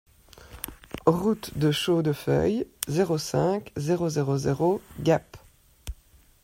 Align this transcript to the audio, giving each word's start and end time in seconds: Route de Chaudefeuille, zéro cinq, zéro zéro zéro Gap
Route 1.05 1.55
de 1.59 1.69
Chaudefeuille, 1.71 2.65
zéro 2.87 3.19
cinq, 3.19 3.71
zéro 3.77 4.09
zéro 4.09 4.35
zéro 4.35 4.81
Gap 5.01 5.37